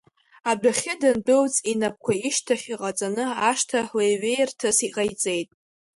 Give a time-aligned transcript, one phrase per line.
[0.49, 5.49] Адәахьы дандәылҵ, инапқәа ишьҭахь иҟаҵаны, ашҭа леиҩеирҭас иҟаиҵеит.